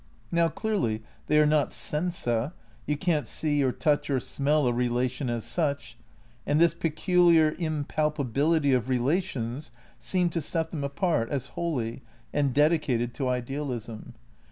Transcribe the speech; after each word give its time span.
Now, 0.31 0.49
clearly, 0.49 1.03
they 1.27 1.37
are 1.39 1.45
not 1.45 1.69
sensa, 1.71 2.53
you 2.87 2.97
can't 2.97 3.27
see 3.27 3.61
or 3.63 3.71
touch 3.71 4.09
or 4.09 4.19
smell 4.19 4.65
a 4.65 4.73
relation 4.73 5.29
as 5.29 5.43
such; 5.43 5.95
and 6.43 6.59
this 6.59 6.73
peculiar 6.73 7.51
impalpability 7.59 8.73
of 8.73 8.89
relations 8.89 9.69
seemed 9.99 10.33
to 10.33 10.41
set 10.41 10.71
them 10.71 10.83
apart 10.83 11.29
as 11.29 11.49
holy 11.49 12.01
and 12.33 12.51
dedicated 12.51 13.13
to 13.13 13.29
idealism. 13.29 14.15